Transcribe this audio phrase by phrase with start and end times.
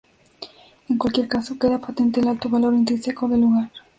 [0.89, 3.71] En cualquier caso, queda patente el alto valor intrínseco del lugar.